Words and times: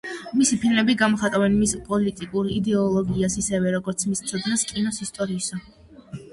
მისი 0.37 0.55
ფილმები 0.61 0.95
გამოხატავენ 1.01 1.57
მის 1.57 1.73
პოლიტიკურ 1.91 2.49
იდეოლოგიას 2.55 3.37
ისევე 3.45 3.77
როგორც 3.79 4.09
მის 4.11 4.25
ცოდნას 4.33 4.69
კინოს 4.73 5.03
ისტორიისა. 5.09 5.65